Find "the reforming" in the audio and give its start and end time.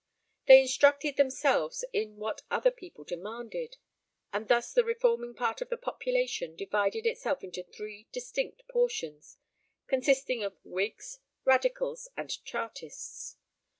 4.73-5.35